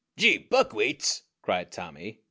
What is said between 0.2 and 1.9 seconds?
Buckwheats!" cried